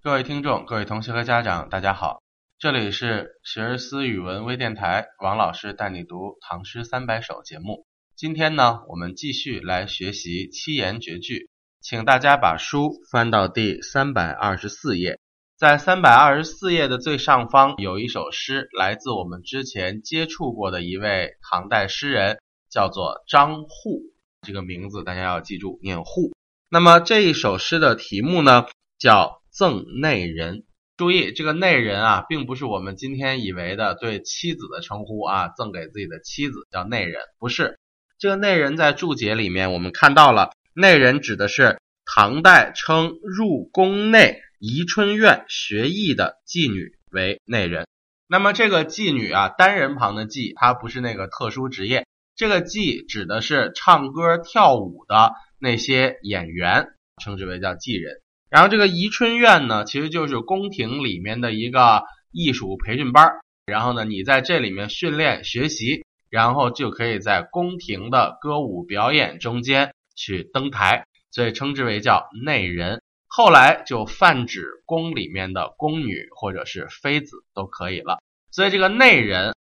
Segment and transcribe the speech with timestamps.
[0.00, 2.22] 各位听众、各位同学和家长，大家好，
[2.56, 7.84] 这里是学而思语文微电台，王老师带你读唐诗三百首节目。
[8.14, 11.50] 今天呢，我们继续来学习七言绝句，
[11.80, 15.18] 请大家把书翻到第三百二十四页，
[15.56, 22.38] 在三百二十四页的最上方有一首诗，来自我们之前接触过的一位唐代诗人，
[22.70, 24.14] 叫做张祜。
[24.42, 26.32] 这个名字大家要记住，念祜。
[26.70, 29.26] 那么这一首诗的题目呢，叫
[29.58, 30.58] 《赠内人》。
[30.96, 37.76] 注意，这个内人啊，并不是我们今天以为的对妻子的称呼啊，赠给自己的妻子叫内人，不是。
[38.20, 47.86] 这个内人在注解里面，我们看到了，内人指的是唐代称入宫内宜春院学艺的妓女为内人。
[48.28, 52.06] 那么这个妓女啊，单人旁的妓，它不是那个特殊职业。
[52.36, 56.86] 这个妓指的是唱歌跳舞的那些演员，
[57.20, 58.20] 称之为叫妓人。
[58.50, 62.02] 然后这个宜春院呢，其实就是宫廷里面的一个
[62.32, 63.32] 艺术培训班
[63.66, 73.02] 然后呢，你在这里面训练学习，然后就可以在宫廷的歌舞表演中间去登台，所以称之为叫内人。
[73.26, 78.18] 后来就泛指宫里面的宫女或者是妃子都可以了。
[78.50, 79.54] 所以这个内人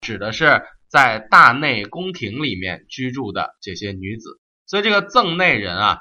[0.00, 0.62] 指的是。
[0.92, 6.00] 在大内宫廷里面居住的这些女子，所以这个赠内人啊，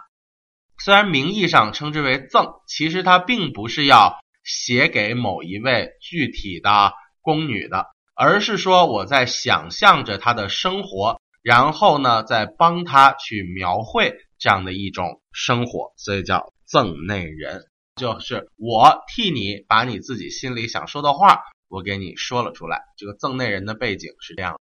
[0.83, 22.81] 虽然名义上称之为赠，其实它并不是要写给某一位具体的宫女的，而是说我在想象着她的生活，然后呢，再帮她去描绘这样的一种生活，所以叫赠内人，就是我替你把你自己心里想说的话，我给你说了出来。
[22.97, 24.59] 这个赠内人的背景是这样。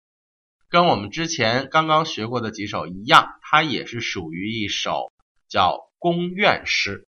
[0.70, 5.12] 跟我们之前刚刚学过的几首一样，它也是属于一首
[5.48, 7.06] 叫宫怨诗，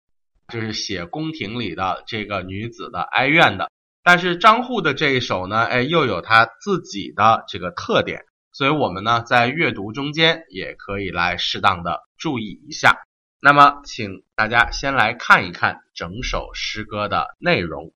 [0.49, 3.71] 就是写宫廷里的这个女子的哀怨的。
[4.03, 12.99] 但是张祜的这一首呢，哎，又有他自己的这个特点，所以我们呢在阅读中间也可以来适当的注意一下。
[13.41, 17.93] 那么，请大家先来看一看整首诗歌的内容：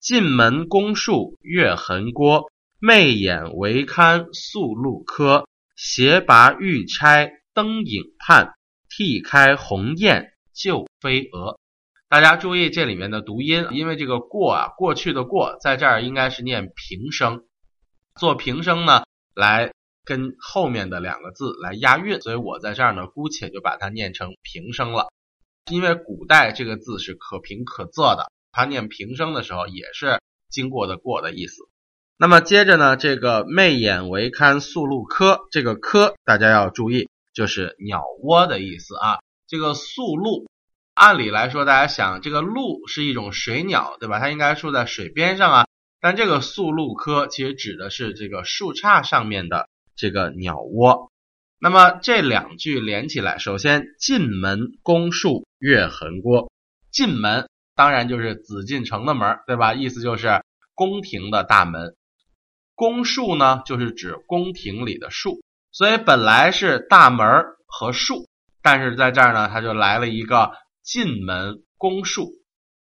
[0.00, 2.50] 进门宫树月痕郭。
[2.80, 8.52] 媚眼为堪宿露柯，斜拔玉钗灯影畔，
[8.96, 11.58] 替开鸿雁救飞蛾。
[12.08, 17.44] 大家注意这里面的读音，因为这个过啊，过去的过，在这儿应该是念平声，
[18.14, 19.02] 做平声呢，
[19.34, 19.72] 来
[20.04, 25.08] 跟后面的两个字来押韵，所以我在这儿呢，姑且就把它念成平声了。
[25.72, 31.64] 因为古代这个字是可平可仄的，它念平声的时候也是经过的过的意思。
[32.16, 39.18] 那么接着呢，这个媚眼为堪素禄科，这个科大家要注意，就是鸟窝的意思啊。
[39.46, 40.48] 这个宿禄，
[40.94, 44.18] 按理来说，大家想，这个鹿是一种水鸟，对吧？
[44.20, 45.66] 它应该住在水边上啊。
[46.00, 51.10] 但这个宿禄科其实指的是这个树杈上面的这个鸟窝。
[51.58, 56.50] 那么这两句连起来，首先进门宫树月痕郭，
[56.90, 59.72] 进门当然就是紫禁城的门，对吧？
[59.72, 60.42] 意思就是
[60.74, 61.96] 宫廷的大门。
[62.74, 65.40] 宫树呢，就是指宫廷里的树，
[65.74, 67.26] 所以本来是大门
[67.66, 68.28] 和树，
[68.62, 70.52] 但是在这儿呢，它就来了一个
[70.84, 72.30] 进门宫树。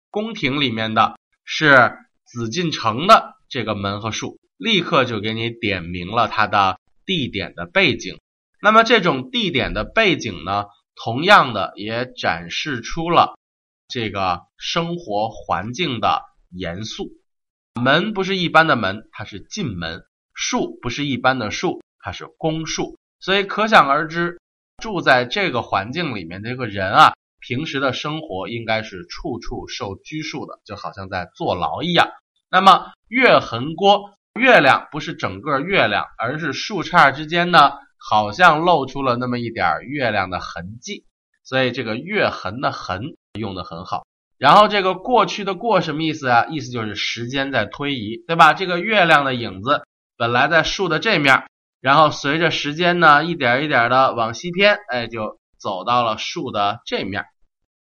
[0.10, 1.92] 宫廷里面的是
[2.24, 8.18] 紫禁城的这个门和树，立刻就给你点明了它的地点的背景。
[8.62, 10.64] 那么这种地点的背景呢，
[10.96, 13.38] 同样的也展示出了
[13.90, 16.22] 这个生活环境的
[16.52, 17.10] 严肃。
[17.84, 20.00] 门不是一般的门，它是进门；
[20.34, 22.96] 树不是一般的树，它是宫树。
[23.20, 24.40] 所以可想而知，
[24.82, 32.10] 住在这个环境里面这个人啊，平时的生活应该是处处受拘束的，就好像在坐牢一样。
[32.50, 41.04] 那么月痕郭，月亮不是整个月亮，而是树杈之间呢，好像露出了那么一点月亮的痕迹。
[41.44, 44.06] 所以这个月痕的痕用的很好。
[44.38, 46.46] 然后这个过去的过什么意思啊？
[46.46, 48.54] 意思就是时间在推移，对吧？
[48.54, 49.82] 这个月亮的影子
[50.16, 51.48] 本来在树的这面，
[51.88, 57.24] 然后随着时间呢，一点一点的往西偏，哎，就走到了树的这面，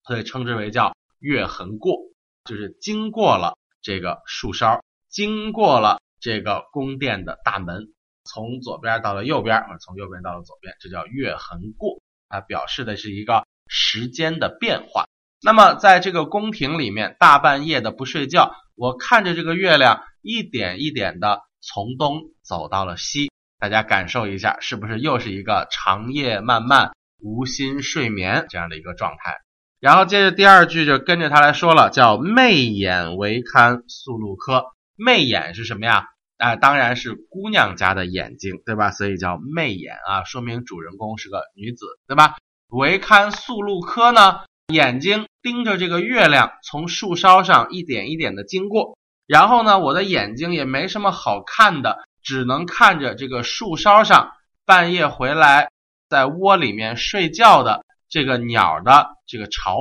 [0.06, 1.98] 所以称之为叫月痕过，
[2.46, 7.90] 就是经过了这个树梢，经过了这个宫殿的大门，
[8.24, 12.00] 从左边到了右边，或者从右边到了左边，这叫月痕过，
[12.30, 15.10] 它表示的是一个时间的变化。
[15.42, 29.38] 那么，在这个宫廷里面，大半夜的不睡觉，我看着这个月亮一点一点的从东走到了西，大家感受一下，是不是又是一个长夜漫漫、无心睡眠这样的一个状态？
[29.79, 34.65] 然后接着第二句就跟着他来说了，叫媚眼为堪素露科。
[34.95, 36.06] 媚眼是什么呀？
[36.38, 38.91] 啊，当然是姑娘家的眼睛，对吧？
[38.91, 42.35] 所以叫媚眼啊，说明主人公是个女子，对吧？
[42.67, 48.97] 为堪素露科呢，眼睛盯着这个月亮从树梢上一点一点的经过，
[49.27, 54.33] 然后呢，我的眼睛也没什么好看的，只能看着这个树梢上
[54.63, 55.71] 半夜回来
[56.09, 57.83] 在窝里面睡觉的。
[58.07, 59.79] 这个鸟的这个巢，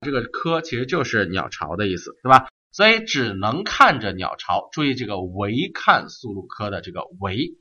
[0.00, 2.48] 这个科其实就是鸟巢的意思，对吧？
[2.72, 4.70] 所以只能看着鸟巢。
[4.72, 7.58] 注意这个唯看素露科的这个唯，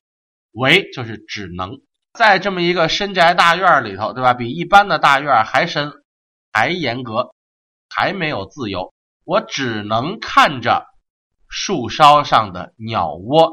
[0.53, 1.81] 唯就是只能
[2.13, 4.33] 在这么一个深宅大院里头，对吧？
[4.33, 5.91] 比一般的大院还深，
[6.53, 7.33] 还严格，
[7.94, 8.94] 还没有自由。
[9.25, 10.86] 我只能看着
[11.50, 13.51] 树梢上的鸟窝，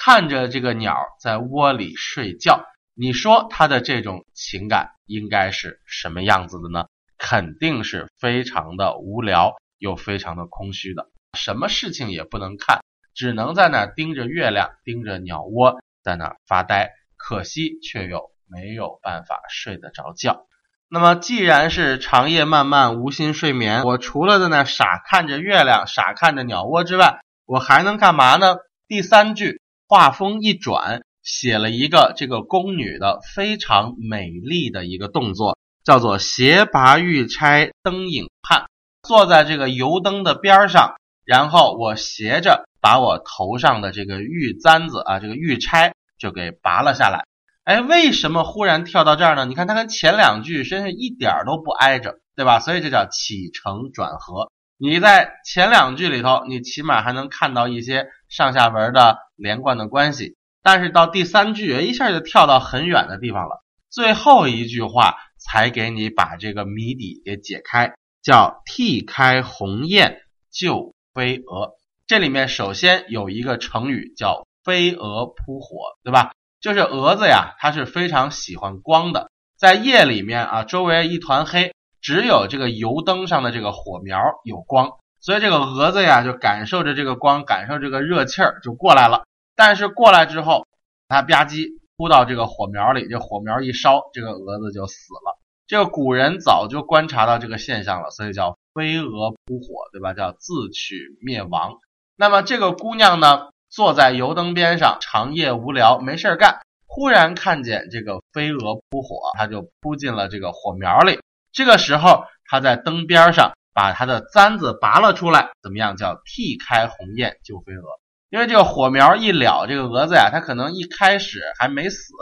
[0.00, 2.64] 看着这个鸟在窝里睡觉。
[2.94, 6.86] 你说他的这种情感应该是什么样子的呢？
[7.18, 12.80] 肯定是非常的无聊又非常的空虚的，什么事情也不能看，
[13.12, 16.92] 只能在那盯着月亮，盯着鸟窝，在那发呆。
[17.16, 20.46] 可惜却又没有办法睡得着觉。
[20.88, 28.56] 那么既然是长夜漫漫无心睡眠，我除了在那傻看着月亮、傻看着鸟窝之外，我还能干嘛呢？
[28.86, 31.02] 第三句画风一转。
[31.24, 38.64] 写了一个这个宫女的非常美丽的一个动作，叫做斜拔玉钗灯影畔，
[39.02, 40.94] 坐在这个油灯的边上，
[41.26, 47.26] 然后我斜着把我头上的这个玉簪子啊，这个玉钗就给拔了下来。
[47.64, 49.44] 哎，为什么忽然跳到这儿呢？
[49.44, 52.58] 你看它跟前两句真是一点都不挨着，对吧？
[52.58, 54.50] 所以这叫起承转合。
[54.80, 60.36] 你在前两句里头，你起码还能看到一些上下文的连贯的关系。
[60.62, 63.64] 但是到第三句，一下就跳到很远的地方了。
[63.90, 70.20] 最后一句话才给你把这个谜底给解开，叫替开鸿雁
[70.52, 71.72] 救飞蛾。
[72.06, 76.32] 这里面首先有一个成语叫飞蛾扑火，对吧？
[76.60, 89.24] 就是蛾子呀，它是非常喜欢光的，在夜里面啊，周围一团黑，只有这个油灯上的这个火苗有光，所以这个蛾子呀就感受着这个光，感受这个热气儿就过来了。
[89.56, 90.66] 但是过来之后，
[91.08, 95.38] 它吧唧扑到这个火苗里，这火苗一烧，这个蛾子就死了。
[95.66, 100.14] 这个古人早就观察到这个现象了，所以叫飞蛾扑火，对吧？
[100.14, 101.74] 叫自取灭亡。
[102.16, 111.18] 那么这个姑娘呢，坐在油灯边上，长夜无聊，没事儿干，忽然看见这个飞蛾扑火，她就扑进了这个火苗里。
[111.52, 115.96] 这个时候，她在灯边上把她的簪子拔了出来，怎么样？
[115.96, 117.82] 叫替开鸿雁救飞蛾。
[118.30, 122.12] 因为这个火苗一燎，这个蛾子呀，它可能一开始还没死，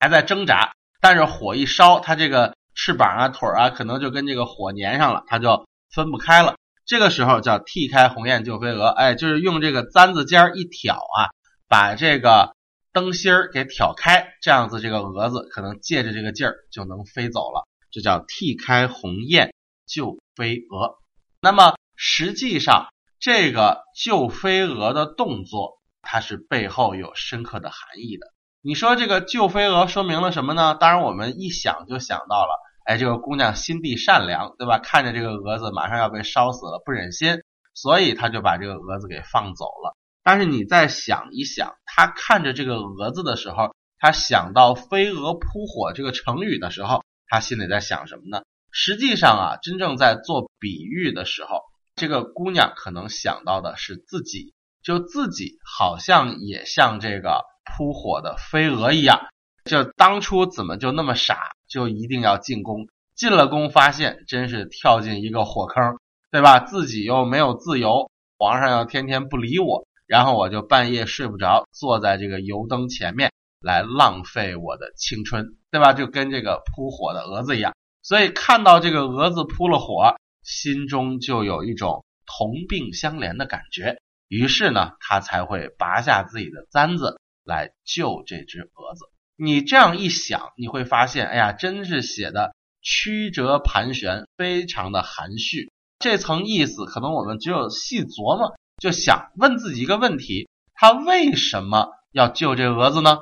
[0.00, 6.56] 还在挣扎，但是火一烧，它这个翅膀啊、腿啊，可能就跟这个火粘上了，它就分不开了。
[6.84, 11.30] 这个时候叫替开鸿雁救飞蛾，哎，就是用这个簪子尖一挑啊，
[11.68, 12.56] 把这个
[12.92, 19.52] 灯芯儿给挑开，这样子这个蛾子可能借着这个劲儿就能飞走了，这叫替开鸿雁
[19.86, 20.98] 救飞蛾。
[21.40, 22.88] 那么实际上。
[23.22, 28.28] 这个救飞蛾的动作，它是背后有深刻的含义的。
[28.62, 30.74] 你说这个救飞蛾说明了什么呢？
[30.74, 34.78] 当然，我们一想就想到了，哎，这个姑娘心地善良，对吧？
[34.78, 37.42] 看着这个蛾子马上要被烧死了，不忍心，
[37.74, 39.94] 所以他就把这个蛾子给放走了。
[40.22, 48.42] 但是你再想一想，他看着这个蛾子的时候，他想到飞蛾扑火这个成语的时候，他心里在想什么呢？
[48.70, 51.62] 实际上啊，真正在做比喻的时候。
[51.96, 59.28] 这个姑娘可能想到的是自己，就自己好像也像这个扑火的飞蛾一样，
[59.64, 65.98] 就当初怎么就那么傻，就一定要进宫，进了宫发现真是跳进一个火坑，
[66.30, 66.58] 对吧？
[66.58, 73.30] 自己又没有自由，皇上要天天不理我，然后我就半夜睡不着，坐在这个油灯前面
[73.60, 75.92] 来浪费我的青春，对吧？
[75.92, 80.16] 就跟这个扑火的蛾子一样，所以看到这个蛾子扑了火。
[80.42, 89.04] 心中就有一种同病相怜的感觉，于是呢，他才会拔下自己的簪子来救这只蛾子。
[89.36, 95.70] 你这样一想，你会发现，哎呀，真是写的曲折盘旋，非常的含蓄。
[95.98, 103.20] 这层意思，可能我们只有细琢磨，就想问自己一个问题：他为什么要救这蛾子呢？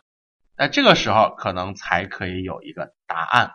[0.58, 3.52] 那这个时候，可能才可以有一个答案。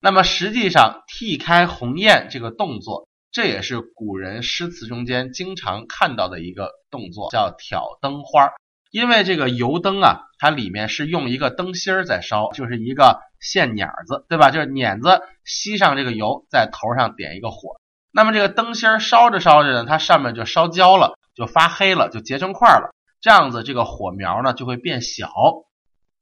[0.00, 8.52] 那么实际上，替开鸿雁这个动作，这也是古人诗词中间经常看到的一个动作，叫挑灯花儿。
[8.90, 14.50] 因为这个油灯啊，它里面是用一个灯芯儿在烧，就是一个线捻子，对吧？
[14.50, 17.76] 就是捻子吸上这个油，在头上点一个火。
[18.10, 22.94] 那么这个灯芯烧着烧着呢，它上面就烧焦了，就发黑了，就结成块了。
[23.20, 25.28] 这样子，这个火苗呢就会变小。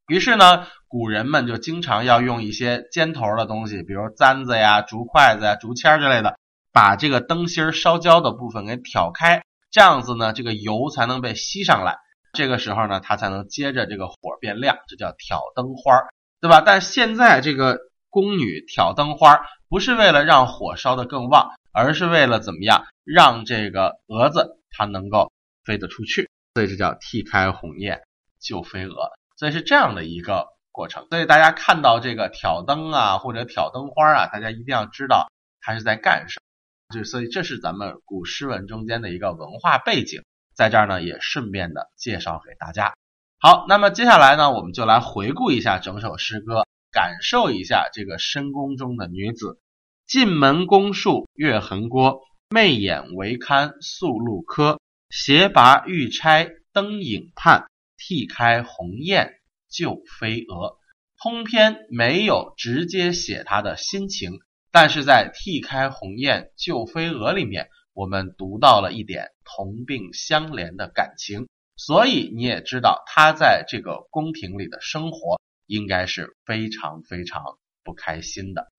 [0.06, 6.38] 于是呢，古人们就经常要用一些尖头的东西，比如簪子呀、竹筷子呀、竹签之类的，
[6.72, 9.42] 把这个灯芯烧焦的部分给挑开。
[9.70, 11.98] 这样子呢，这个油才能被吸上来。
[12.32, 15.98] 这个时候呢，它才能接着这个火变亮，这叫挑灯花，
[16.40, 16.60] 对吧？
[16.60, 25.32] 但现在这个宫女挑灯花，不是为了让火烧得更旺，而是为了怎么样，让这个蛾子它能够
[25.64, 26.28] 飞得出去。
[26.54, 28.00] 所以这叫替开鸿雁
[28.38, 28.94] 救飞蛾，
[29.36, 31.06] 所以是这样的一个过程。
[31.10, 36.98] 所以大家看到这个挑灯啊，或者挑灯花啊，大家一定要知道它是在干什么。
[36.98, 40.22] 就所以这是咱们古诗文中间的一个文化背景，
[40.54, 42.94] 在这儿呢也顺便的介绍给大家。
[43.38, 49.60] 好，那么接下来呢，我们就来回顾一下整首诗歌，感受一下这个深宫中的女子。
[50.06, 54.78] 进门宫树月横郭，媚眼为堪宿露柯。
[55.10, 59.32] 斜拔玉钗灯影畔，替开鸿雁
[59.68, 60.78] 救飞蛾。
[61.18, 71.48] 通篇没有直接写他的心情，但是在替开鸿雁救飞蛾里面，我们读到了一点同病相怜的感情。
[71.78, 77.42] 所以你也知道，他在这个宫廷里的生活应该是非常非常
[77.82, 78.70] 不开心的。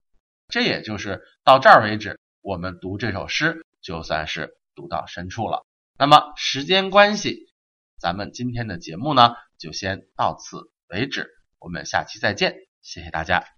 [0.48, 5.64] 这也就是到这儿为止，我们读这首诗就算是读到深处了。
[5.98, 7.47] 那么时间关系，
[8.00, 11.28] 咱们今天的节目呢就先到此为止，
[11.58, 13.57] 我们下期再见，谢谢大家。